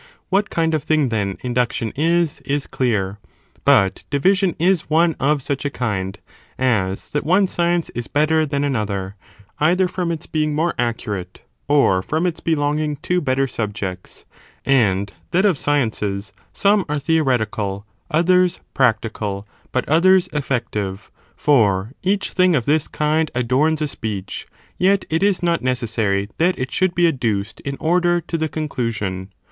What 0.29 0.45
De 0.45 0.45
used 0.45 0.47
for 0.47 0.55
kind 0.55 0.73
of 0.73 0.83
thing 0.83 1.09
then 1.09 1.37
induction 1.41 1.91
is, 1.95 2.41
is 2.43 2.65
clear, 2.65 3.19
but 3.63 3.71
Whately, 3.71 3.83
b. 3.83 3.85
iv. 3.85 4.09
division 4.09 4.55
is 4.57 4.89
one 4.89 5.15
of 5.19 5.43
such 5.43 5.63
a 5.63 5.69
kind, 5.69 6.17
as 6.57 7.11
that 7.11 7.23
one 7.23 7.45
science 7.45 7.91
ie 7.93 7.99
is 7.99 8.07
better 8.07 8.43
than 8.43 8.63
another,' 8.63 9.15
either 9.59 9.87
from 9.87 10.11
its 10.11 10.25
being 10.25 10.55
more 10.55 10.73
accurate, 10.79 11.43
or 11.67 12.01
from 12.01 12.25
its 12.25 12.39
belonging 12.39 12.95
to 12.95 13.21
better 13.21 13.47
subjects; 13.47 14.25
and 14.65 15.11
that 15.29 15.45
of 15.45 15.55
sciences, 15.55 16.33
some 16.51 16.83
are 16.89 16.97
theoretical, 16.97 17.85
others 18.09 18.59
practical, 18.73 19.47
but 19.71 19.87
others 19.87 20.27
effective, 20.33 21.11
for 21.35 21.91
each 22.01 22.31
thing 22.31 22.55
of 22.55 22.65
this 22.65 22.87
kind 22.87 23.29
adorns 23.35 23.83
a 23.83 23.87
speech, 23.87 24.47
yet 24.79 25.05
it 25.11 25.21
is 25.21 25.43
not 25.43 25.61
necessary 25.61 26.27
that 26.39 26.57
it 26.57 26.71
should 26.71 26.95
be 26.95 27.07
adduced, 27.07 27.59
in 27.59 27.77
order 27.79 28.19
to 28.19 28.35
the 28.39 28.49
conclusion. 28.49 29.29